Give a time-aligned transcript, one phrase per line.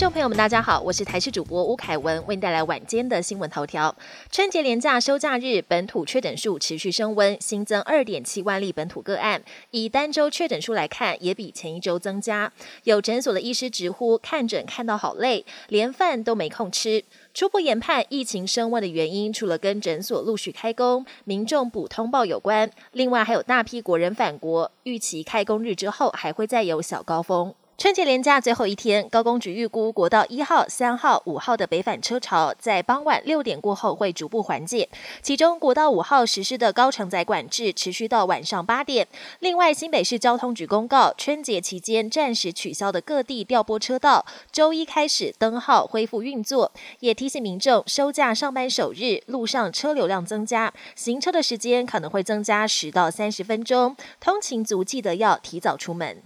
[0.00, 3.94] 众朋友们，大家好，我是台视主播吴凯文，为您带来晚间的新闻头条。
[4.30, 9.42] 春节连假休假日，本土确诊数持续升温，新增二点七万例本土个案。
[9.72, 12.50] 以单周确诊数来看，也比前一周增加。
[12.84, 17.04] 有诊所的医师直呼，看诊看到好累，连饭都没空吃。
[17.34, 27.54] 初步研判，疫情升温的原因，除了跟诊所陆续开工、民众补通报有关，另外还有大批国人返国，预期开工日之后还会再有小高峰。
[27.80, 34.86] 春节连假最后一天，高工局预估国道一号、三号、五号的北返车潮在傍晚六点过后会逐步缓解。
[35.22, 39.08] 其中，国道五号实施的高承载管制持续到晚上八点。
[39.38, 46.70] 另外，新北市交通局公告，春节期间暂时取消的各地调拨车道，周一开始灯号恢复运作。
[46.98, 53.96] 也提醒民众，收假上班首日，路上车流量增加，行车的时间可能会增加十到三十分钟。
[54.20, 56.18] 通勤族记得要提早出门。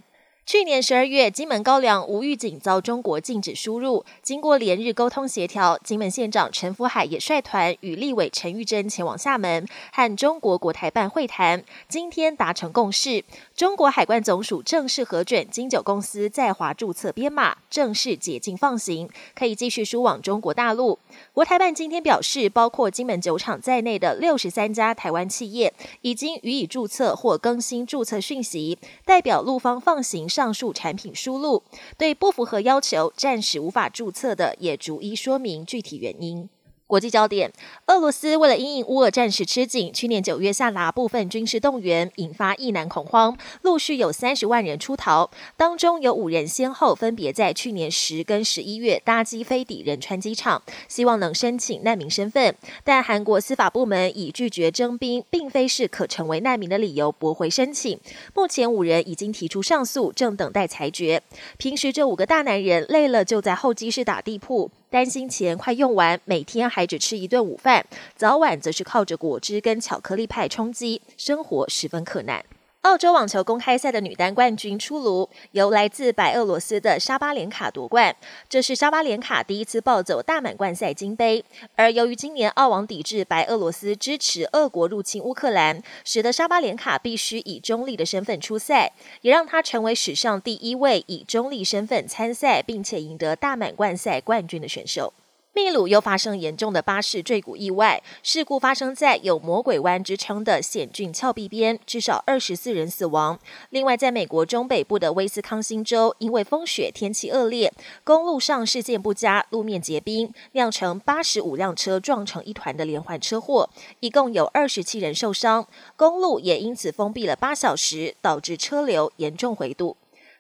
[0.47, 4.05] 去年十二月，金门高粱无预警遭中国禁止输入。
[4.23, 11.65] 经过连日沟通协调，金门县长陈福海也率团与立委陈玉珍前往厦门，和中国国台办会谈。
[11.89, 13.25] 今天达成共识，
[13.57, 20.99] 中国海关总署正式核准金酒公司在华注册编码，正式解禁放行，可以继续输往中国大陆。
[21.33, 30.29] 国台办今天表示，包括金门酒厂在内的六十三家台湾企业，已经予以注册或更新注册讯息，代表陆方放行。
[30.35, 31.63] 上述产品输入
[31.97, 36.49] 对不符合要求、暂时无法注册的，也逐一说明具体原因。
[36.87, 37.51] 国际焦点：
[37.87, 57.99] 俄罗斯为了因应乌俄战事吃紧，去年九月下达部分军事动员，引发意难恐慌，陆续有三十万人出逃，当中有五人先后分别在去年十跟十一月搭机飞抵仁川机场，希望能申请难民身份，但韩国司法部门以拒绝征兵并非是可成为难民的理由驳回申请。
[58.35, 61.23] 目前五人已经提出上诉，正等待裁决。
[61.57, 64.71] 平时这五个大男人累了就在候机室打地铺。
[64.95, 67.85] 担心钱快用完，每天还只吃一顿午饭，
[68.15, 72.45] 早晚则是靠着果汁跟巧克力派充饥，生活十分困难。
[72.85, 78.15] 澳洲网球公开赛的女单冠军出炉，由来自白俄罗斯的沙巴连卡夺冠。
[78.47, 81.43] 这是沙巴连卡第一次抱走大满贯赛金杯。
[81.77, 88.93] 而由于今年澳网抵制白俄罗斯支持俄国入侵乌克兰，使得沙巴连卡必须以中立的身份出赛，
[89.23, 95.15] 也让她成为史上第一位以中立身份参赛并且赢得大满贯赛冠军的选手。
[95.55, 103.39] 秘鲁又发生严重的巴士坠谷意外，事故发生在有“魔鬼湾”之称的险峻峭壁边，至少二十四人死亡。
[103.71, 107.73] 另外，在美国中北部的威斯康星州，因为风雪天气恶劣，
[108.03, 119.97] 公路上视线不佳，路面结冰，酿成八十五辆车撞成一团的连环车祸，一共有二十七人受伤，公路也因此封闭了八小时，导致车流严重回堵。